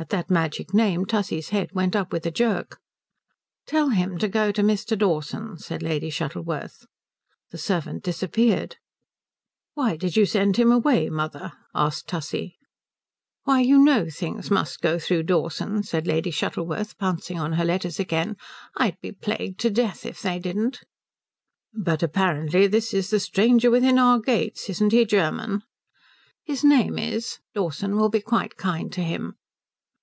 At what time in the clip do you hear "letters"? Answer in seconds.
17.64-17.98